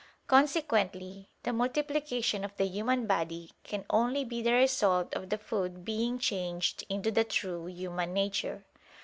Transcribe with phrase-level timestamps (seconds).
[0.25, 5.85] Consequently the multiplication of the human body can only be the result of the food
[5.85, 8.65] being changed into the true human nature.